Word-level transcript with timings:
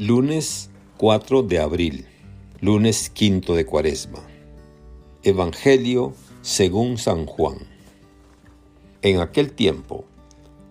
Lunes 0.00 0.70
4 0.98 1.42
de 1.42 1.58
abril, 1.58 2.06
lunes 2.60 3.10
quinto 3.10 3.56
de 3.56 3.66
cuaresma. 3.66 4.20
Evangelio 5.24 6.14
según 6.40 6.98
San 6.98 7.26
Juan. 7.26 7.56
En 9.02 9.18
aquel 9.18 9.50
tiempo, 9.50 10.04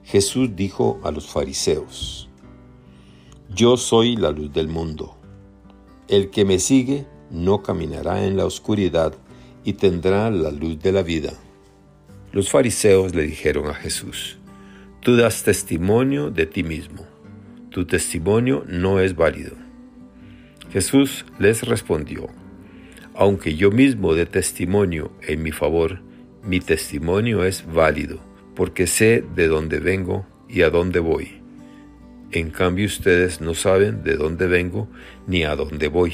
Jesús 0.05 0.55
dijo 0.55 1.01
a 1.03 1.11
los 1.11 1.27
fariseos, 1.27 2.29
Yo 3.53 3.75
soy 3.75 4.15
la 4.15 4.31
luz 4.31 4.53
del 4.53 4.69
mundo. 4.69 5.17
El 6.07 6.29
que 6.29 6.45
me 6.45 6.57
sigue 6.57 7.05
no 7.29 7.63
caminará 7.63 8.23
en 8.23 8.37
la 8.37 8.45
oscuridad 8.45 9.13
y 9.65 9.73
tendrá 9.73 10.31
la 10.31 10.51
luz 10.51 10.79
de 10.79 10.93
la 10.93 11.03
vida. 11.03 11.33
Los 12.31 12.49
fariseos 12.49 13.13
le 13.13 13.23
dijeron 13.23 13.69
a 13.69 13.73
Jesús, 13.73 14.37
Tú 15.01 15.17
das 15.17 15.43
testimonio 15.43 16.31
de 16.31 16.45
ti 16.45 16.63
mismo 16.63 17.16
tu 17.77 17.85
testimonio 17.85 18.65
no 18.67 18.99
es 18.99 19.15
válido. 19.15 19.51
Jesús 20.73 21.27
les 21.37 21.61
respondió, 21.61 22.27
aunque 23.13 23.53
yo 23.53 23.69
mismo 23.69 24.15
dé 24.15 24.25
testimonio 24.25 25.11
en 25.21 25.43
mi 25.43 25.51
favor, 25.51 26.01
mi 26.41 26.59
testimonio 26.59 27.43
es 27.43 27.71
válido, 27.71 28.19
porque 28.55 28.87
sé 28.87 29.23
de 29.35 29.47
dónde 29.47 29.79
vengo 29.79 30.25
y 30.49 30.63
a 30.63 30.71
dónde 30.71 30.97
voy. 30.97 31.39
En 32.31 32.49
cambio 32.49 32.87
ustedes 32.87 33.41
no 33.41 33.53
saben 33.53 34.01
de 34.01 34.15
dónde 34.15 34.47
vengo 34.47 34.89
ni 35.27 35.43
a 35.43 35.55
dónde 35.55 35.87
voy. 35.87 36.13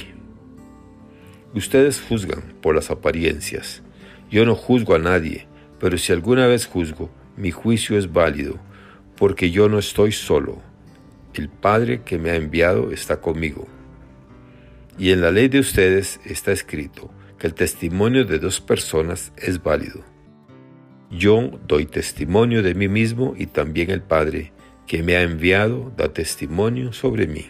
Ustedes 1.55 2.01
juzgan 2.01 2.43
por 2.61 2.75
las 2.75 2.91
apariencias. 2.91 3.83
Yo 4.29 4.45
no 4.45 4.55
juzgo 4.55 4.95
a 4.95 4.99
nadie, 4.99 5.47
pero 5.79 5.97
si 5.97 6.11
alguna 6.11 6.45
vez 6.45 6.65
juzgo, 6.65 7.09
mi 7.37 7.51
juicio 7.51 7.97
es 7.97 8.11
válido, 8.11 8.59
porque 9.15 9.49
yo 9.49 9.69
no 9.69 9.79
estoy 9.79 10.11
solo 10.11 10.72
el 11.41 11.49
Padre 11.49 12.03
que 12.03 12.17
me 12.17 12.31
ha 12.31 12.35
enviado 12.35 12.91
está 12.91 13.21
conmigo. 13.21 13.67
Y 14.97 15.11
en 15.11 15.21
la 15.21 15.31
ley 15.31 15.47
de 15.47 15.59
ustedes 15.59 16.19
está 16.25 16.51
escrito 16.51 17.11
que 17.37 17.47
el 17.47 17.53
testimonio 17.53 18.25
de 18.25 18.39
dos 18.39 18.61
personas 18.61 19.33
es 19.37 19.61
válido. 19.61 20.03
Yo 21.09 21.59
doy 21.67 21.85
testimonio 21.85 22.63
de 22.63 22.73
mí 22.73 22.87
mismo 22.87 23.33
y 23.37 23.47
también 23.47 23.89
el 23.89 24.01
Padre 24.01 24.53
que 24.87 25.03
me 25.03 25.15
ha 25.15 25.21
enviado 25.21 25.91
da 25.95 26.13
testimonio 26.13 26.93
sobre 26.93 27.27
mí. 27.27 27.45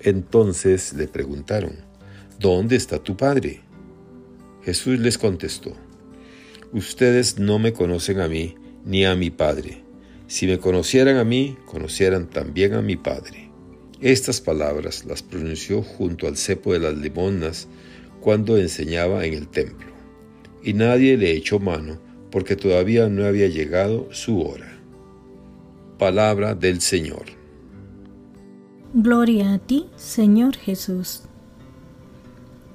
Entonces 0.00 0.92
le 0.94 1.08
preguntaron, 1.08 1.76
¿dónde 2.38 2.76
está 2.76 2.98
tu 2.98 3.16
Padre? 3.16 3.60
Jesús 4.62 4.98
les 4.98 5.18
contestó, 5.18 5.76
Ustedes 6.72 7.38
no 7.38 7.60
me 7.60 7.72
conocen 7.72 8.18
a 8.18 8.26
mí 8.26 8.56
ni 8.84 9.04
a 9.04 9.14
mi 9.14 9.30
Padre. 9.30 9.83
Si 10.26 10.46
me 10.46 10.58
conocieran 10.58 11.16
a 11.16 11.24
mí, 11.24 11.56
conocieran 11.66 12.28
también 12.28 12.74
a 12.74 12.82
mi 12.82 12.96
Padre. 12.96 13.50
Estas 14.00 14.40
palabras 14.40 15.04
las 15.04 15.22
pronunció 15.22 15.82
junto 15.82 16.26
al 16.26 16.36
cepo 16.36 16.72
de 16.72 16.80
las 16.80 16.96
limonas 16.96 17.68
cuando 18.20 18.58
enseñaba 18.58 19.24
en 19.24 19.34
el 19.34 19.48
templo. 19.48 19.92
Y 20.62 20.72
nadie 20.72 21.16
le 21.16 21.32
echó 21.32 21.58
mano 21.58 21.98
porque 22.30 22.56
todavía 22.56 23.08
no 23.08 23.24
había 23.24 23.48
llegado 23.48 24.08
su 24.12 24.40
hora. 24.40 24.78
Palabra 25.98 26.54
del 26.54 26.80
Señor. 26.80 27.26
Gloria 28.92 29.54
a 29.54 29.58
ti, 29.58 29.86
Señor 29.96 30.56
Jesús. 30.56 31.22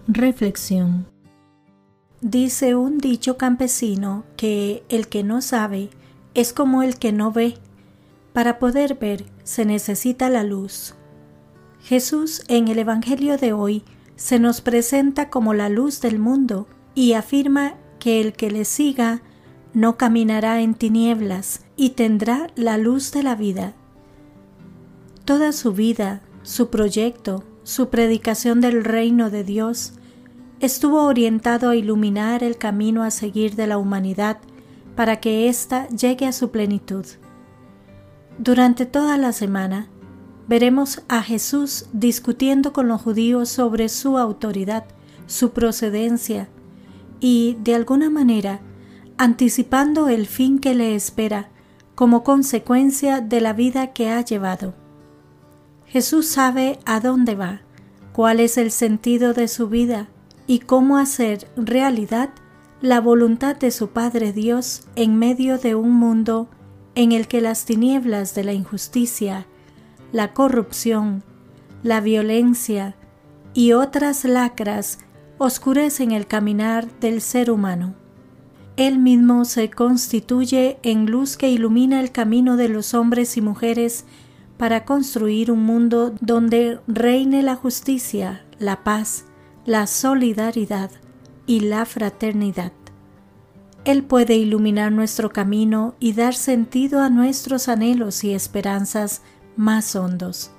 Reflexión. 0.08 1.08
Dice 2.22 2.76
un 2.76 2.98
dicho 2.98 3.38
campesino 3.38 4.26
que 4.36 4.84
el 4.90 5.08
que 5.08 5.24
no 5.24 5.42
sabe 5.42 5.90
es 6.34 6.54
como 6.54 6.84
el 6.84 6.98
que 6.98 7.12
no 7.12 7.32
ve. 7.32 7.58
Para 8.34 8.60
poder 8.60 8.96
ver 8.96 9.26
se 9.44 9.66
necesita 9.66 10.30
la 10.30 10.44
luz. 10.44 10.96
Jesús 11.82 12.44
en 12.48 12.68
el 12.68 12.80
Evangelio 12.80 13.38
de 13.38 13.54
hoy 13.54 13.84
se 14.16 14.40
nos 14.40 14.62
presenta 14.62 15.30
como 15.30 15.54
la 15.54 15.70
luz 15.70 16.02
del 16.02 16.20
mundo 16.20 16.68
y 16.94 17.14
afirma 17.14 17.76
que 18.00 18.22
el 18.22 18.34
que 18.34 18.52
le 18.52 18.66
siga 18.66 19.22
no 19.74 19.98
caminará 19.98 20.62
en 20.62 20.74
tinieblas 20.74 21.66
y 21.76 21.92
tendrá 21.92 22.48
la 22.56 22.78
luz 22.78 23.12
de 23.12 23.24
la 23.24 23.36
vida. 23.36 23.74
Toda 25.26 25.52
su 25.52 25.74
vida, 25.74 26.22
su 26.44 26.70
proyecto, 26.70 27.44
su 27.64 27.90
predicación 27.90 28.62
del 28.62 28.84
reino 28.84 29.30
de 29.30 29.44
Dios, 29.44 29.94
estuvo 30.60 31.04
orientado 31.04 31.70
a 31.70 31.76
iluminar 31.76 32.44
el 32.44 32.58
camino 32.58 33.04
a 33.04 33.12
seguir 33.12 33.56
de 33.56 33.68
la 33.68 33.78
humanidad 33.78 34.40
para 34.96 35.20
que 35.20 35.50
ésta 35.50 35.88
llegue 35.90 36.26
a 36.26 36.32
su 36.32 36.52
plenitud. 36.52 37.06
Durante 38.38 38.86
toda 38.86 39.18
la 39.18 39.34
semana 39.34 39.88
veremos 40.48 41.04
a 41.08 41.22
Jesús 41.22 41.86
discutiendo 41.94 42.74
con 42.74 42.88
los 42.88 43.02
judíos 43.02 43.50
sobre 43.50 43.90
su 43.90 44.18
autoridad, 44.18 44.86
su 45.28 45.52
procedencia 45.52 46.50
y, 47.20 47.58
de 47.62 47.76
alguna 47.76 48.10
manera, 48.10 48.62
anticipando 49.18 50.08
el 50.08 50.26
fin 50.26 50.60
que 50.60 50.74
le 50.74 50.96
espera 50.96 51.50
como 51.96 52.24
consecuencia 52.24 53.20
de 53.20 53.42
la 53.42 53.54
vida 53.54 53.94
que 53.94 54.10
ha 54.10 54.22
llevado. 54.22 54.74
Jesús 55.86 56.28
sabe 56.28 56.80
a 56.86 57.00
dónde 57.00 57.36
va, 57.36 57.62
cuál 58.14 58.40
es 58.40 58.58
el 58.58 58.72
sentido 58.72 59.34
de 59.34 59.48
su 59.48 59.68
vida 59.68 60.08
y 60.48 60.60
cómo 60.60 60.98
hacer 60.98 61.48
realidad 61.58 62.30
la 62.82 63.02
voluntad 63.02 63.58
de 63.58 63.72
su 63.72 63.90
Padre 63.90 64.32
Dios 64.32 64.84
en 64.96 65.18
medio 65.18 65.58
de 65.58 65.76
un 65.76 65.92
mundo 65.92 66.48
en 66.96 67.12
el 67.12 67.28
que 67.28 67.42
las 67.42 67.66
tinieblas 67.66 68.36
de 68.36 68.44
la 68.44 68.54
injusticia, 68.54 69.48
la 70.12 70.34
corrupción, 70.34 71.24
la 71.84 72.00
violencia 72.00 72.96
y 73.54 73.74
otras 73.74 74.24
lacras 74.24 75.00
oscurecen 75.38 76.12
el 76.12 76.26
caminar 76.26 76.88
del 77.00 77.22
ser 77.22 77.52
humano. 77.52 77.96
Él 78.78 78.98
mismo 78.98 79.44
se 79.44 79.70
constituye 79.70 80.80
en 80.84 81.06
luz 81.06 81.36
que 81.36 81.50
ilumina 81.50 82.00
el 82.00 82.12
camino 82.14 82.56
de 82.56 82.70
los 82.70 82.94
hombres 82.94 83.36
y 83.36 83.42
mujeres 83.42 84.06
para 84.58 84.86
construir 84.86 85.52
un 85.52 85.64
mundo 85.64 86.14
donde 86.22 86.80
reine 86.88 87.44
la 87.44 87.56
justicia, 87.56 88.46
la 88.58 88.84
paz, 88.86 89.26
la 89.66 89.86
solidaridad, 89.86 90.92
y 91.50 91.62
la 91.62 91.88
fraternidad. 91.88 92.72
Él 93.84 94.04
puede 94.04 94.36
iluminar 94.36 94.92
nuestro 94.92 95.32
camino 95.32 95.96
y 96.00 96.14
dar 96.14 96.36
sentido 96.36 97.02
a 97.02 97.10
nuestros 97.10 97.70
anhelos 97.70 98.24
y 98.24 98.36
esperanzas 98.36 99.24
más 99.56 99.96
hondos. 99.96 100.52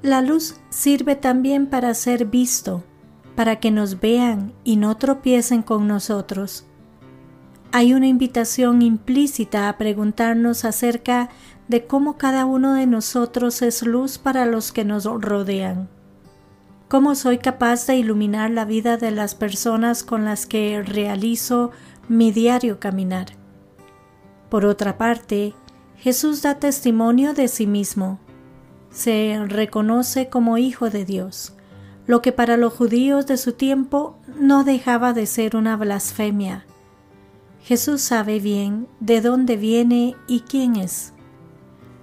La 0.00 0.22
luz 0.22 0.56
sirve 0.70 1.16
también 1.16 1.66
para 1.66 1.92
ser 1.92 2.24
visto, 2.24 2.82
para 3.36 3.56
que 3.56 3.70
nos 3.70 4.00
vean 4.00 4.54
y 4.64 4.76
no 4.76 4.96
tropiecen 4.96 5.62
con 5.62 5.86
nosotros. 5.86 6.64
Hay 7.70 7.92
una 7.92 8.06
invitación 8.06 8.80
implícita 8.80 9.68
a 9.68 9.76
preguntarnos 9.76 10.64
acerca 10.64 11.28
de 11.68 11.86
cómo 11.86 12.16
cada 12.16 12.46
uno 12.46 12.72
de 12.72 12.86
nosotros 12.86 13.60
es 13.60 13.82
luz 13.82 14.16
para 14.16 14.46
los 14.46 14.72
que 14.72 14.86
nos 14.86 15.04
rodean 15.04 15.90
cómo 16.94 17.16
soy 17.16 17.38
capaz 17.38 17.88
de 17.88 17.96
iluminar 17.96 18.52
la 18.52 18.64
vida 18.64 18.96
de 18.96 19.10
las 19.10 19.34
personas 19.34 20.04
con 20.04 20.24
las 20.24 20.46
que 20.46 20.80
realizo 20.80 21.72
mi 22.06 22.30
diario 22.30 22.78
caminar. 22.78 23.32
Por 24.48 24.64
otra 24.64 24.96
parte, 24.96 25.54
Jesús 25.96 26.42
da 26.42 26.60
testimonio 26.60 27.34
de 27.34 27.48
sí 27.48 27.66
mismo. 27.66 28.20
Se 28.92 29.44
reconoce 29.44 30.28
como 30.28 30.56
Hijo 30.56 30.88
de 30.88 31.04
Dios, 31.04 31.54
lo 32.06 32.22
que 32.22 32.30
para 32.30 32.56
los 32.56 32.72
judíos 32.72 33.26
de 33.26 33.38
su 33.38 33.54
tiempo 33.54 34.16
no 34.38 34.62
dejaba 34.62 35.12
de 35.12 35.26
ser 35.26 35.56
una 35.56 35.76
blasfemia. 35.76 36.64
Jesús 37.60 38.02
sabe 38.02 38.38
bien 38.38 38.86
de 39.00 39.20
dónde 39.20 39.56
viene 39.56 40.14
y 40.28 40.42
quién 40.42 40.76
es. 40.76 41.12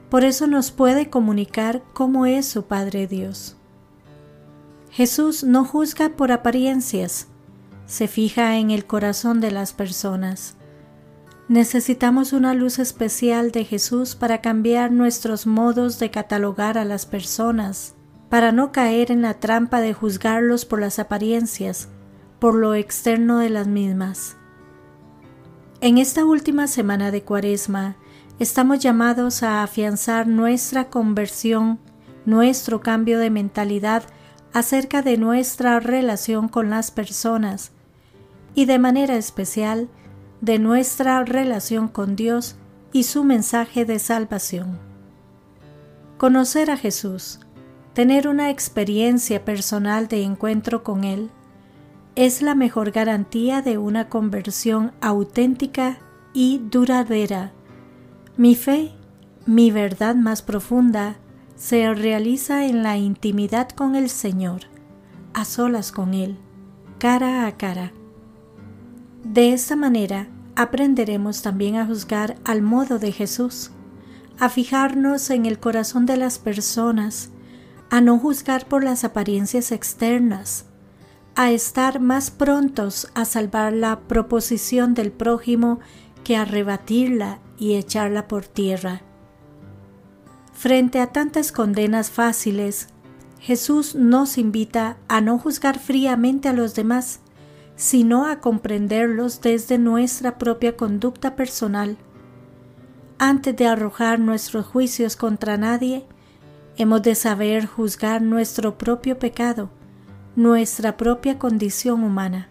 Por 0.10 0.26
eso 0.26 0.48
nos 0.48 0.72
puede 0.72 1.10
comunicar 1.10 1.82
cómo 1.94 2.26
es 2.26 2.46
su 2.46 2.66
Padre 2.66 3.08
Dios. 3.08 3.56
Jesús 4.92 5.46
no 5.46 5.64
juzga 5.64 6.10
por 6.10 6.34
apariencias, 6.34 7.28
se 7.86 8.10
fija 8.10 8.58
en 8.58 8.72
el 8.72 8.86
corazón 8.86 9.40
de 9.40 9.50
las 9.50 9.72
personas. 9.72 10.58
Necesitamos 11.48 12.34
una 12.34 12.54
luz 12.54 12.78
especial 12.78 13.52
de 13.52 13.64
Jesús 13.64 14.16
para 14.16 14.42
cambiar 14.42 14.92
nuestros 14.92 15.48
modos 15.48 15.98
de 15.98 16.12
catalogar 16.12 16.78
a 16.78 16.84
las 16.84 17.06
personas, 17.06 17.96
para 18.30 18.52
no 18.52 18.74
caer 18.74 19.12
en 19.12 19.22
la 19.22 19.36
trampa 19.36 19.80
de 19.80 19.94
juzgarlos 19.94 20.66
por 20.66 20.82
las 20.82 21.00
apariencias, 21.00 21.88
por 22.40 22.56
lo 22.56 22.76
externo 22.76 23.40
de 23.40 23.50
las 23.50 23.68
mismas. 23.68 24.36
En 25.80 26.00
esta 26.00 26.26
última 26.26 26.68
semana 26.68 27.12
de 27.12 27.24
Cuaresma, 27.24 27.96
estamos 28.40 28.80
llamados 28.80 29.42
a 29.42 29.64
afianzar 29.64 30.28
nuestra 30.28 30.90
conversión, 30.90 31.80
nuestro 32.26 32.82
cambio 32.82 33.20
de 33.20 33.30
mentalidad 33.30 34.04
acerca 34.54 35.02
de 35.02 35.18
nuestra 35.18 35.80
relación 35.80 36.48
con 36.48 36.70
las 36.70 36.92
personas 36.92 37.72
y 38.54 38.66
de 38.66 38.80
manera 38.80 39.16
especial 39.16 39.90
de 40.42 40.60
nuestra 40.60 41.24
relación 41.24 41.88
con 41.88 42.16
Dios 42.16 42.56
y 42.92 43.04
su 43.04 43.24
mensaje 43.24 43.86
de 43.86 44.00
salvación. 44.00 44.80
Conocer 46.18 46.70
a 46.70 46.78
Jesús, 46.78 47.40
tener 47.94 48.28
una 48.28 48.50
experiencia 48.50 49.46
personal 49.46 50.08
de 50.08 50.24
encuentro 50.24 50.84
con 50.84 51.04
Él, 51.04 51.30
es 52.16 52.42
la 52.42 52.56
mejor 52.56 52.92
garantía 52.92 53.62
de 53.62 53.78
una 53.78 54.10
conversión 54.10 54.92
auténtica 55.00 56.00
y 56.34 56.60
duradera. 56.70 57.54
Mi 58.36 58.56
fe, 58.56 58.92
mi 59.46 59.72
verdad 59.72 60.16
más 60.16 60.42
profunda, 60.42 61.16
se 61.62 61.94
realiza 61.94 62.66
en 62.66 62.82
la 62.82 62.98
intimidad 62.98 63.70
con 63.70 63.96
el 63.96 64.10
Señor, 64.10 64.62
a 65.36 65.46
solas 65.46 65.92
con 65.92 66.16
Él, 66.16 66.40
cara 66.98 67.46
a 67.46 67.56
cara. 67.56 67.94
De 69.24 69.54
esta 69.54 69.76
manera 69.76 70.28
aprenderemos 70.56 71.44
también 71.44 71.76
a 71.76 71.86
juzgar 71.86 72.36
al 72.46 72.64
modo 72.64 72.98
de 72.98 73.12
Jesús, 73.12 73.70
a 74.40 74.50
fijarnos 74.50 75.30
en 75.30 75.46
el 75.46 75.60
corazón 75.60 76.08
de 76.08 76.18
las 76.18 76.40
personas, 76.40 77.30
a 77.92 78.02
no 78.02 78.18
juzgar 78.18 78.66
por 78.66 78.84
las 78.84 79.04
apariencias 79.04 79.72
externas, 79.72 80.66
a 81.36 81.52
estar 81.52 82.00
más 82.00 82.32
prontos 82.32 83.08
a 83.14 83.24
salvar 83.24 83.72
la 83.74 84.00
proposición 84.00 84.96
del 84.96 85.12
prójimo 85.12 85.80
que 86.24 86.38
a 86.38 86.44
rebatirla 86.44 87.38
y 87.60 87.76
echarla 87.76 88.28
por 88.28 88.48
tierra. 88.48 89.04
Frente 90.62 91.00
a 91.00 91.08
tantas 91.08 91.52
condenas 91.52 92.12
fáciles, 92.12 92.86
Jesús 93.40 93.96
nos 93.96 94.38
invita 94.38 94.96
a 95.08 95.20
no 95.20 95.40
juzgar 95.40 95.80
fríamente 95.80 96.50
a 96.50 96.54
los 96.54 96.76
demás, 96.76 97.20
sino 97.76 98.28
a 98.28 98.42
comprenderlos 98.42 99.42
desde 99.42 99.80
nuestra 99.80 100.38
propia 100.38 100.78
conducta 100.78 101.36
personal. 101.36 101.98
Antes 103.18 103.56
de 103.56 103.66
arrojar 103.66 104.20
nuestros 104.20 104.68
juicios 104.68 105.16
contra 105.16 105.58
nadie, 105.58 106.06
hemos 106.78 107.02
de 107.02 107.16
saber 107.16 107.66
juzgar 107.66 108.22
nuestro 108.22 108.78
propio 108.78 109.18
pecado, 109.18 109.72
nuestra 110.36 110.96
propia 110.96 111.40
condición 111.40 112.04
humana. 112.04 112.50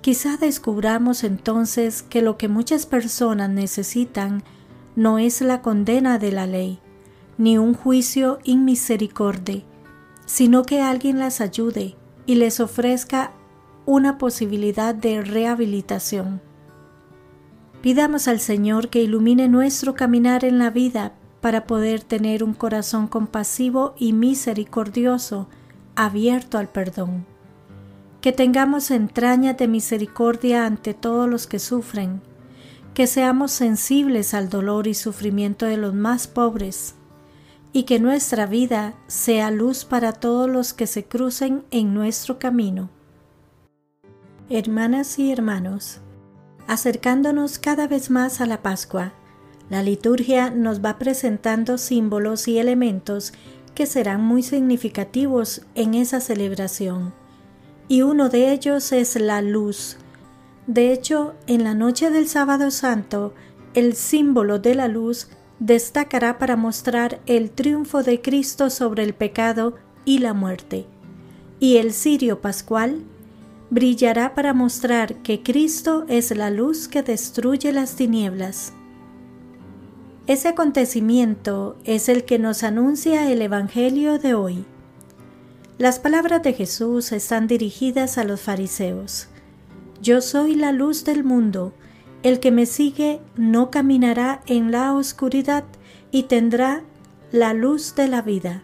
Quizá 0.00 0.38
descubramos 0.38 1.24
entonces 1.24 2.02
que 2.02 2.22
lo 2.22 2.38
que 2.38 2.48
muchas 2.48 2.86
personas 2.86 3.50
necesitan 3.50 4.42
no 4.96 5.18
es 5.18 5.42
la 5.42 5.60
condena 5.60 6.18
de 6.18 6.32
la 6.32 6.46
ley, 6.46 6.80
ni 7.38 7.58
un 7.58 7.74
juicio 7.74 8.38
inmisericorde, 8.44 9.64
sino 10.26 10.62
que 10.62 10.80
alguien 10.80 11.18
las 11.18 11.40
ayude 11.40 11.96
y 12.26 12.36
les 12.36 12.60
ofrezca 12.60 13.32
una 13.86 14.18
posibilidad 14.18 14.94
de 14.94 15.22
rehabilitación. 15.22 16.40
Pidamos 17.82 18.28
al 18.28 18.38
Señor 18.38 18.88
que 18.88 19.02
ilumine 19.02 19.48
nuestro 19.48 19.94
caminar 19.94 20.44
en 20.44 20.58
la 20.58 20.70
vida 20.70 21.14
para 21.40 21.66
poder 21.66 22.00
tener 22.00 22.44
un 22.44 22.54
corazón 22.54 23.08
compasivo 23.08 23.94
y 23.98 24.12
misericordioso, 24.12 25.48
abierto 25.96 26.58
al 26.58 26.68
perdón. 26.68 27.26
Que 28.20 28.30
tengamos 28.30 28.92
entrañas 28.92 29.56
de 29.56 29.66
misericordia 29.66 30.64
ante 30.64 30.94
todos 30.94 31.28
los 31.28 31.48
que 31.48 31.58
sufren, 31.58 32.22
que 32.94 33.08
seamos 33.08 33.50
sensibles 33.50 34.32
al 34.32 34.48
dolor 34.48 34.86
y 34.86 34.94
sufrimiento 34.94 35.66
de 35.66 35.76
los 35.76 35.92
más 35.92 36.28
pobres, 36.28 36.94
y 37.72 37.84
que 37.84 37.98
nuestra 37.98 38.46
vida 38.46 38.94
sea 39.06 39.50
luz 39.50 39.84
para 39.84 40.12
todos 40.12 40.48
los 40.48 40.74
que 40.74 40.86
se 40.86 41.04
crucen 41.04 41.64
en 41.70 41.94
nuestro 41.94 42.38
camino. 42.38 42.90
Hermanas 44.50 45.18
y 45.18 45.32
hermanos, 45.32 46.00
acercándonos 46.66 47.58
cada 47.58 47.88
vez 47.88 48.10
más 48.10 48.40
a 48.40 48.46
la 48.46 48.62
Pascua, 48.62 49.12
la 49.70 49.82
liturgia 49.82 50.50
nos 50.50 50.84
va 50.84 50.98
presentando 50.98 51.78
símbolos 51.78 52.46
y 52.48 52.58
elementos 52.58 53.32
que 53.74 53.86
serán 53.86 54.22
muy 54.22 54.42
significativos 54.42 55.62
en 55.74 55.94
esa 55.94 56.20
celebración, 56.20 57.14
y 57.88 58.02
uno 58.02 58.28
de 58.28 58.52
ellos 58.52 58.92
es 58.92 59.16
la 59.16 59.40
luz. 59.40 59.96
De 60.66 60.92
hecho, 60.92 61.34
en 61.46 61.64
la 61.64 61.74
noche 61.74 62.10
del 62.10 62.28
sábado 62.28 62.70
santo, 62.70 63.32
el 63.74 63.94
símbolo 63.94 64.58
de 64.58 64.74
la 64.74 64.88
luz 64.88 65.28
destacará 65.62 66.38
para 66.38 66.56
mostrar 66.56 67.20
el 67.26 67.52
triunfo 67.52 68.02
de 68.02 68.20
Cristo 68.20 68.68
sobre 68.68 69.04
el 69.04 69.14
pecado 69.14 69.76
y 70.04 70.18
la 70.18 70.34
muerte, 70.34 70.86
y 71.60 71.76
el 71.76 71.92
cirio 71.92 72.40
pascual 72.40 73.04
brillará 73.70 74.34
para 74.34 74.54
mostrar 74.54 75.22
que 75.22 75.44
Cristo 75.44 76.04
es 76.08 76.34
la 76.36 76.50
luz 76.50 76.88
que 76.88 77.04
destruye 77.04 77.72
las 77.72 77.94
tinieblas. 77.94 78.72
Ese 80.26 80.48
acontecimiento 80.48 81.76
es 81.84 82.08
el 82.08 82.24
que 82.24 82.40
nos 82.40 82.64
anuncia 82.64 83.30
el 83.30 83.40
Evangelio 83.40 84.18
de 84.18 84.34
hoy. 84.34 84.64
Las 85.78 86.00
palabras 86.00 86.42
de 86.42 86.54
Jesús 86.54 87.12
están 87.12 87.46
dirigidas 87.46 88.18
a 88.18 88.24
los 88.24 88.40
fariseos. 88.40 89.28
Yo 90.00 90.22
soy 90.22 90.56
la 90.56 90.72
luz 90.72 91.04
del 91.04 91.22
mundo, 91.22 91.72
el 92.22 92.40
que 92.40 92.50
me 92.50 92.66
sigue 92.66 93.20
no 93.36 93.70
caminará 93.70 94.42
en 94.46 94.70
la 94.70 94.92
oscuridad 94.94 95.64
y 96.10 96.24
tendrá 96.24 96.82
la 97.32 97.54
luz 97.54 97.94
de 97.94 98.08
la 98.08 98.22
vida. 98.22 98.62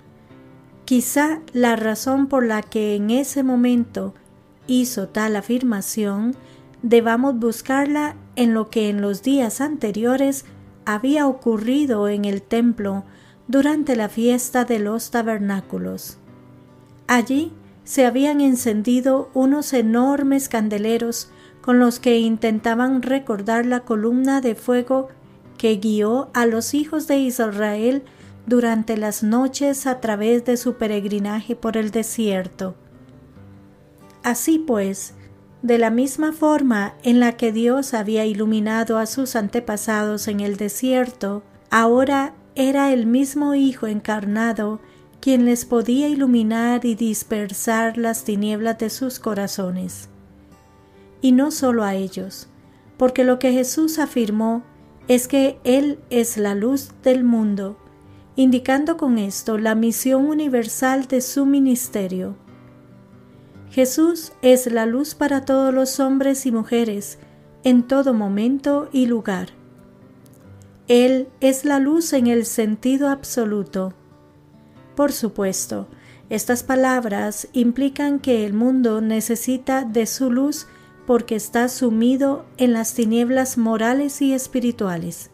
Quizá 0.84 1.40
la 1.52 1.76
razón 1.76 2.28
por 2.28 2.46
la 2.46 2.62
que 2.62 2.94
en 2.94 3.10
ese 3.10 3.42
momento 3.42 4.14
hizo 4.66 5.08
tal 5.08 5.36
afirmación, 5.36 6.34
debamos 6.82 7.38
buscarla 7.38 8.14
en 8.36 8.54
lo 8.54 8.70
que 8.70 8.88
en 8.88 9.00
los 9.00 9.22
días 9.22 9.60
anteriores 9.60 10.44
había 10.84 11.26
ocurrido 11.26 12.08
en 12.08 12.24
el 12.24 12.40
templo 12.40 13.04
durante 13.48 13.96
la 13.96 14.08
fiesta 14.08 14.64
de 14.64 14.78
los 14.78 15.10
tabernáculos. 15.10 16.18
Allí 17.06 17.52
se 17.84 18.06
habían 18.06 18.40
encendido 18.40 19.30
unos 19.34 19.72
enormes 19.72 20.48
candeleros 20.48 21.30
con 21.68 21.80
los 21.80 22.00
que 22.00 22.18
intentaban 22.18 23.02
recordar 23.02 23.66
la 23.66 23.80
columna 23.80 24.40
de 24.40 24.54
fuego 24.54 25.08
que 25.58 25.76
guió 25.76 26.30
a 26.32 26.46
los 26.46 26.72
hijos 26.72 27.06
de 27.06 27.18
Israel 27.18 28.04
durante 28.46 28.96
las 28.96 29.22
noches 29.22 29.86
a 29.86 30.00
través 30.00 30.46
de 30.46 30.56
su 30.56 30.78
peregrinaje 30.78 31.56
por 31.56 31.76
el 31.76 31.90
desierto. 31.90 32.74
Así 34.22 34.58
pues, 34.58 35.12
de 35.60 35.76
la 35.76 35.90
misma 35.90 36.32
forma 36.32 36.94
en 37.02 37.20
la 37.20 37.36
que 37.36 37.52
Dios 37.52 37.92
había 37.92 38.24
iluminado 38.24 38.96
a 38.96 39.04
sus 39.04 39.36
antepasados 39.36 40.26
en 40.26 40.40
el 40.40 40.56
desierto, 40.56 41.42
ahora 41.68 42.32
era 42.54 42.94
el 42.94 43.04
mismo 43.04 43.54
Hijo 43.54 43.86
encarnado 43.86 44.80
quien 45.20 45.44
les 45.44 45.66
podía 45.66 46.08
iluminar 46.08 46.86
y 46.86 46.94
dispersar 46.94 47.98
las 47.98 48.24
tinieblas 48.24 48.78
de 48.78 48.88
sus 48.88 49.18
corazones. 49.18 50.08
Y 51.20 51.32
no 51.32 51.50
solo 51.50 51.84
a 51.84 51.94
ellos, 51.94 52.48
porque 52.96 53.24
lo 53.24 53.38
que 53.38 53.52
Jesús 53.52 53.98
afirmó 53.98 54.62
es 55.08 55.28
que 55.28 55.58
Él 55.64 55.98
es 56.10 56.36
la 56.36 56.54
luz 56.54 56.90
del 57.02 57.24
mundo, 57.24 57.78
indicando 58.36 58.96
con 58.96 59.18
esto 59.18 59.58
la 59.58 59.74
misión 59.74 60.26
universal 60.26 61.06
de 61.06 61.20
su 61.20 61.46
ministerio 61.46 62.36
Jesús 63.70 64.32
es 64.40 64.70
la 64.72 64.86
luz 64.86 65.14
para 65.14 65.44
todos 65.44 65.74
los 65.74 66.00
hombres 66.00 66.46
y 66.46 66.52
mujeres, 66.52 67.18
en 67.64 67.82
todo 67.82 68.14
momento 68.14 68.88
y 68.92 69.06
lugar. 69.06 69.50
Él 70.86 71.28
es 71.40 71.64
la 71.64 71.78
luz 71.78 72.12
en 72.14 72.28
el 72.28 72.46
sentido 72.46 73.08
absoluto. 73.08 73.92
Por 74.96 75.12
supuesto, 75.12 75.86
estas 76.30 76.62
palabras 76.62 77.48
implican 77.52 78.20
que 78.20 78.46
el 78.46 78.54
mundo 78.54 79.00
necesita 79.02 79.84
de 79.84 80.06
su 80.06 80.30
luz 80.30 80.66
porque 81.08 81.36
está 81.36 81.70
sumido 81.70 82.44
en 82.58 82.74
las 82.74 82.92
tinieblas 82.92 83.56
morales 83.56 84.20
y 84.20 84.34
espirituales. 84.34 85.30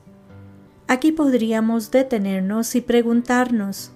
Aquí 0.86 1.10
podríamos 1.10 1.90
detenernos 1.90 2.76
y 2.76 2.80
preguntarnos, 2.80 3.90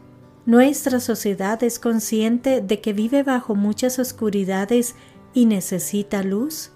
nuestra 0.45 0.99
sociedad 0.99 1.63
es 1.63 1.79
consciente 1.79 2.63
de 2.63 2.81
que 2.81 2.93
vive 2.93 3.23
bajo 3.23 3.55
muchas 3.55 4.01
oscuridades 4.01 4.97
y 5.35 5.47
necesita 5.47 6.25
luz. 6.25 6.73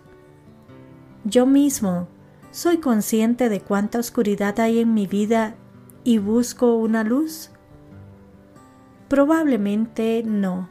Yo 1.24 1.46
mismo 1.46 2.06
soy 2.52 2.76
consciente 2.76 3.48
de 3.48 3.60
cuánta 3.60 3.98
oscuridad 3.98 4.60
hay 4.60 4.78
en 4.78 4.94
mi 4.94 5.08
vida 5.08 5.56
y 6.04 6.18
busco 6.18 6.76
una 6.76 7.02
luz. 7.02 7.50
Probablemente 9.08 10.22
no, 10.24 10.68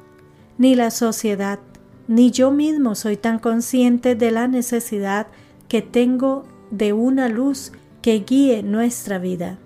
ni 0.58 0.76
la 0.76 0.90
sociedad, 0.90 1.60
ni 2.08 2.32
yo 2.32 2.52
mismo 2.52 2.96
soy 2.96 3.18
tan 3.18 3.40
consciente 3.40 4.16
de 4.16 4.32
la 4.32 4.48
necesidad 4.48 5.28
que 5.68 5.82
tengo 5.82 6.44
de 6.72 6.94
una 6.94 7.30
luz 7.30 7.72
que 8.02 8.20
guíe 8.20 8.64
nuestra 8.64 9.20
vida. 9.20 9.60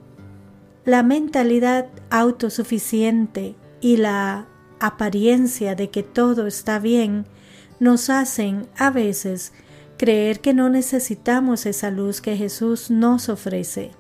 La 0.86 1.04
mentalidad 1.04 1.88
autosuficiente 2.10 3.56
y 3.82 3.98
la 3.98 4.48
apariencia 4.80 5.76
de 5.76 5.90
que 5.90 6.04
todo 6.04 6.48
está 6.48 6.80
bien 6.80 7.26
nos 7.80 8.10
hacen 8.10 8.68
a 8.78 8.92
veces 8.92 9.54
creer 9.98 10.42
que 10.42 10.54
no 10.54 10.70
necesitamos 10.70 11.66
esa 11.66 11.90
luz 11.90 12.22
que 12.22 12.38
Jesús 12.38 12.92
nos 12.92 13.30
ofrece. 13.30 13.92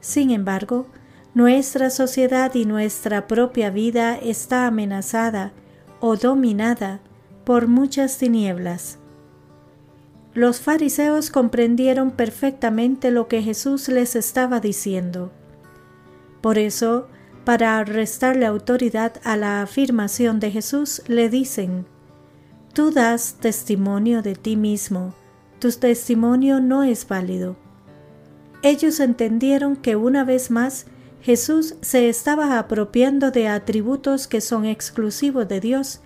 Sin 0.00 0.30
embargo, 0.30 0.86
Nuestra 1.34 1.88
sociedad 1.88 2.54
y 2.54 2.66
nuestra 2.66 3.26
propia 3.26 3.70
vida 3.70 4.16
está 4.16 4.66
amenazada 4.66 5.54
o 5.98 6.16
dominada 6.16 7.00
por 7.44 7.66
muchas 7.68 8.18
tinieblas. 8.18 8.98
Los 10.34 10.60
fariseos 10.60 11.30
comprendieron 11.30 12.10
perfectamente 12.10 13.10
lo 13.10 13.28
que 13.28 13.42
Jesús 13.42 13.88
les 13.88 14.16
estaba 14.16 14.60
diciendo. 14.60 15.30
Por 16.40 16.58
eso, 16.58 17.08
para 17.44 17.84
restarle 17.84 18.46
autoridad 18.46 19.14
a 19.24 19.36
la 19.36 19.62
afirmación 19.62 20.40
de 20.40 20.50
Jesús, 20.50 21.02
le 21.06 21.28
dicen, 21.28 21.86
Tú 22.72 22.90
das 22.90 23.34
testimonio 23.34 24.22
de 24.22 24.34
ti 24.34 24.56
mismo, 24.56 25.14
tu 25.58 25.70
testimonio 25.70 26.60
no 26.60 26.82
es 26.82 27.06
válido. 27.06 27.56
Ellos 28.62 29.00
entendieron 29.00 29.76
que 29.76 29.96
una 29.96 30.24
vez 30.24 30.50
más 30.50 30.86
Jesús 31.20 31.74
se 31.82 32.08
estaba 32.08 32.58
apropiando 32.58 33.30
de 33.30 33.48
atributos 33.48 34.26
que 34.26 34.40
son 34.40 34.64
exclusivos 34.64 35.46
de 35.46 35.60
Dios 35.60 36.00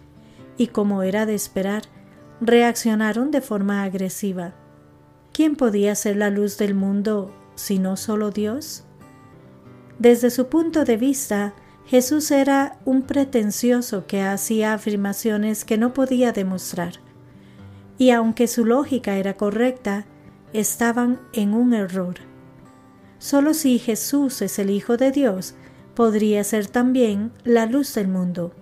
y 0.57 0.69
como 0.69 1.03
era 1.03 1.27
de 1.27 1.35
esperar, 1.35 1.83
reaccionaron 2.41 3.31
de 3.31 3.41
forma 3.41 3.83
agresiva. 3.83 4.55
¿Quién 5.33 5.57
podía 5.57 5.95
ser 5.95 6.17
la 6.17 6.31
luz 6.31 6.59
del 6.59 6.75
mundo 6.75 7.35
si 7.55 7.79
no 7.79 7.97
solo 7.97 8.31
Dios? 8.31 8.85
Desde 9.99 10.31
su 10.31 10.49
punto 10.49 10.85
de 10.85 10.97
vista, 10.97 11.55
Jesús 11.87 12.31
era 12.31 12.79
un 12.85 13.03
pretencioso 13.03 14.07
que 14.07 14.23
hacía 14.23 14.75
afirmaciones 14.75 15.65
que 15.65 15.79
no 15.79 15.93
podía 15.95 16.33
demostrar. 16.33 16.95
Y 17.97 18.11
aunque 18.11 18.49
su 18.49 18.65
lógica 18.65 19.17
era 19.17 19.37
correcta, 19.37 20.05
estaban 20.53 21.21
en 21.33 21.55
un 21.55 21.75
error. 21.75 22.17
Solo 23.19 23.55
si 23.55 23.79
Jesús 23.79 24.43
es 24.43 24.59
el 24.59 24.71
Hijo 24.71 24.97
de 24.97 25.13
Dios, 25.13 25.55
podría 25.95 26.45
ser 26.45 26.67
también 26.67 27.33
la 27.45 27.67
luz 27.67 27.95
del 27.95 28.09
mundo. 28.09 28.53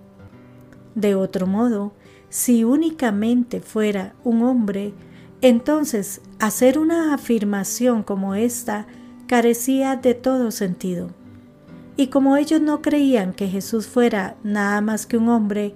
De 0.95 1.15
otro 1.15 1.45
modo, 1.45 1.93
si 2.29 2.63
únicamente 2.63 3.61
fuera 3.61 4.15
un 4.23 4.41
hombre, 4.43 4.93
entonces 5.41 6.21
hacer 6.39 6.79
una 6.79 7.13
afirmación 7.13 8.03
como 8.03 8.35
esta 8.35 8.87
carecía 9.27 9.95
de 9.95 10.13
todo 10.13 10.51
sentido. 10.51 11.09
Y 11.97 12.07
como 12.07 12.35
ellos 12.37 12.61
no 12.61 12.81
creían 12.81 13.33
que 13.33 13.47
Jesús 13.47 13.87
fuera 13.87 14.35
nada 14.43 14.81
más 14.81 15.05
que 15.05 15.17
un 15.17 15.29
hombre, 15.29 15.75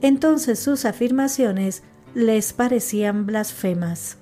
entonces 0.00 0.58
sus 0.58 0.84
afirmaciones 0.84 1.82
les 2.14 2.52
parecían 2.52 3.26
blasfemas. 3.26 4.18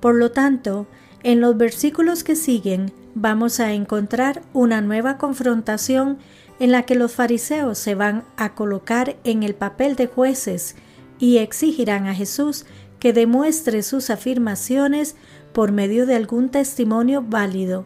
Por 0.00 0.14
lo 0.14 0.32
tanto, 0.32 0.86
en 1.22 1.40
los 1.40 1.56
versículos 1.56 2.24
que 2.24 2.36
siguen 2.36 2.92
vamos 3.14 3.60
a 3.60 3.72
encontrar 3.72 4.42
una 4.52 4.80
nueva 4.80 5.18
confrontación 5.18 6.18
en 6.60 6.72
la 6.72 6.82
que 6.82 6.94
los 6.94 7.12
fariseos 7.12 7.78
se 7.78 7.94
van 7.94 8.24
a 8.36 8.54
colocar 8.54 9.16
en 9.24 9.42
el 9.42 9.54
papel 9.54 9.96
de 9.96 10.06
jueces 10.06 10.76
y 11.18 11.38
exigirán 11.38 12.06
a 12.06 12.14
Jesús 12.14 12.66
que 12.98 13.12
demuestre 13.12 13.82
sus 13.82 14.10
afirmaciones 14.10 15.16
por 15.52 15.72
medio 15.72 16.06
de 16.06 16.16
algún 16.16 16.48
testimonio 16.48 17.22
válido. 17.22 17.84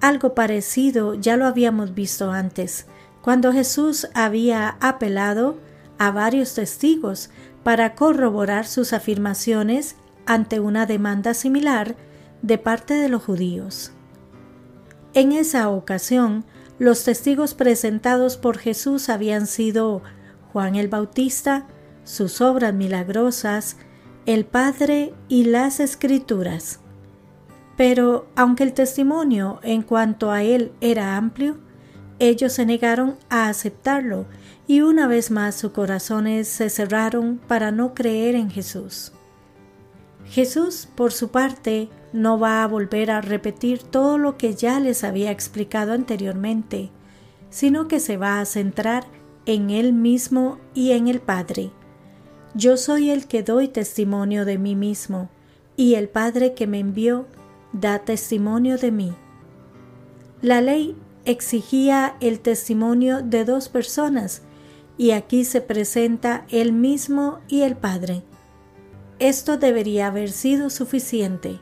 Algo 0.00 0.34
parecido 0.34 1.14
ya 1.14 1.36
lo 1.36 1.46
habíamos 1.46 1.94
visto 1.94 2.30
antes, 2.30 2.86
cuando 3.22 3.52
Jesús 3.52 4.08
había 4.14 4.76
apelado 4.80 5.58
a 5.98 6.10
varios 6.10 6.54
testigos 6.54 7.30
para 7.64 7.94
corroborar 7.94 8.66
sus 8.66 8.92
afirmaciones 8.92 9.96
ante 10.26 10.60
una 10.60 10.86
demanda 10.86 11.34
similar 11.34 11.96
de 12.42 12.58
parte 12.58 12.94
de 12.94 13.08
los 13.08 13.24
judíos. 13.24 13.95
En 15.16 15.32
esa 15.32 15.70
ocasión, 15.70 16.44
los 16.78 17.04
testigos 17.04 17.54
presentados 17.54 18.36
por 18.36 18.58
Jesús 18.58 19.08
habían 19.08 19.46
sido 19.46 20.02
Juan 20.52 20.74
el 20.74 20.88
Bautista, 20.88 21.66
sus 22.04 22.42
obras 22.42 22.74
milagrosas, 22.74 23.78
el 24.26 24.44
Padre 24.44 25.14
y 25.26 25.44
las 25.44 25.80
Escrituras. 25.80 26.80
Pero 27.78 28.28
aunque 28.36 28.64
el 28.64 28.74
testimonio 28.74 29.58
en 29.62 29.80
cuanto 29.80 30.32
a 30.32 30.42
él 30.42 30.72
era 30.82 31.16
amplio, 31.16 31.56
ellos 32.18 32.52
se 32.52 32.66
negaron 32.66 33.16
a 33.30 33.48
aceptarlo 33.48 34.26
y 34.66 34.82
una 34.82 35.06
vez 35.06 35.30
más 35.30 35.54
sus 35.54 35.72
corazones 35.72 36.46
se 36.46 36.68
cerraron 36.68 37.40
para 37.48 37.70
no 37.70 37.94
creer 37.94 38.34
en 38.34 38.50
Jesús. 38.50 39.15
Jesús, 40.28 40.88
por 40.94 41.12
su 41.12 41.28
parte, 41.28 41.88
no 42.12 42.38
va 42.38 42.62
a 42.62 42.66
volver 42.66 43.10
a 43.10 43.20
repetir 43.20 43.82
todo 43.82 44.18
lo 44.18 44.36
que 44.36 44.54
ya 44.54 44.80
les 44.80 45.04
había 45.04 45.30
explicado 45.30 45.92
anteriormente, 45.92 46.90
sino 47.50 47.88
que 47.88 48.00
se 48.00 48.16
va 48.16 48.40
a 48.40 48.44
centrar 48.44 49.04
en 49.46 49.70
Él 49.70 49.92
mismo 49.92 50.58
y 50.74 50.92
en 50.92 51.08
el 51.08 51.20
Padre. 51.20 51.70
Yo 52.54 52.76
soy 52.76 53.10
el 53.10 53.26
que 53.26 53.42
doy 53.42 53.68
testimonio 53.68 54.44
de 54.44 54.58
mí 54.58 54.74
mismo, 54.74 55.28
y 55.76 55.94
el 55.94 56.08
Padre 56.08 56.54
que 56.54 56.66
me 56.66 56.80
envió 56.80 57.26
da 57.72 57.98
testimonio 58.00 58.78
de 58.78 58.90
mí. 58.90 59.12
La 60.40 60.60
ley 60.60 60.96
exigía 61.24 62.16
el 62.20 62.40
testimonio 62.40 63.22
de 63.22 63.44
dos 63.44 63.68
personas, 63.68 64.42
y 64.98 65.10
aquí 65.10 65.44
se 65.44 65.60
presenta 65.60 66.46
Él 66.48 66.72
mismo 66.72 67.40
y 67.48 67.62
el 67.62 67.76
Padre. 67.76 68.22
Esto 69.18 69.56
debería 69.56 70.08
haber 70.08 70.30
sido 70.30 70.68
suficiente. 70.68 71.60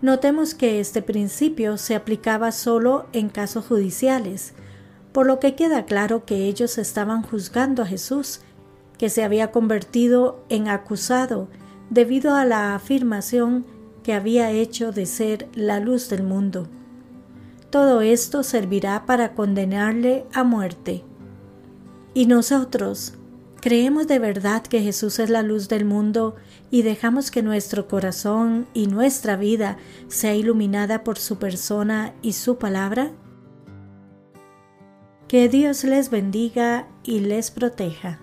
Notemos 0.00 0.54
que 0.54 0.80
este 0.80 1.02
principio 1.02 1.76
se 1.76 1.94
aplicaba 1.94 2.50
solo 2.52 3.06
en 3.12 3.28
casos 3.28 3.66
judiciales, 3.66 4.54
por 5.12 5.26
lo 5.26 5.38
que 5.38 5.54
queda 5.54 5.84
claro 5.84 6.24
que 6.24 6.46
ellos 6.46 6.78
estaban 6.78 7.22
juzgando 7.22 7.82
a 7.82 7.86
Jesús, 7.86 8.40
que 8.98 9.10
se 9.10 9.22
había 9.24 9.52
convertido 9.52 10.44
en 10.48 10.68
acusado 10.68 11.48
debido 11.90 12.34
a 12.34 12.44
la 12.44 12.74
afirmación 12.74 13.66
que 14.02 14.14
había 14.14 14.50
hecho 14.50 14.92
de 14.92 15.04
ser 15.04 15.48
la 15.54 15.80
luz 15.80 16.08
del 16.08 16.22
mundo. 16.22 16.68
Todo 17.70 18.00
esto 18.00 18.42
servirá 18.42 19.04
para 19.04 19.34
condenarle 19.34 20.24
a 20.32 20.44
muerte. 20.44 21.04
Y 22.14 22.26
nosotros, 22.26 23.14
¿Creemos 23.60 24.06
de 24.06 24.18
verdad 24.18 24.62
que 24.62 24.80
Jesús 24.80 25.18
es 25.18 25.30
la 25.30 25.42
luz 25.42 25.68
del 25.68 25.84
mundo 25.84 26.36
y 26.70 26.82
dejamos 26.82 27.30
que 27.30 27.42
nuestro 27.42 27.88
corazón 27.88 28.66
y 28.74 28.86
nuestra 28.86 29.36
vida 29.36 29.76
sea 30.08 30.34
iluminada 30.34 31.02
por 31.02 31.18
su 31.18 31.38
persona 31.38 32.14
y 32.22 32.34
su 32.34 32.58
palabra? 32.58 33.12
Que 35.26 35.48
Dios 35.48 35.82
les 35.84 36.10
bendiga 36.10 36.86
y 37.02 37.20
les 37.20 37.50
proteja. 37.50 38.20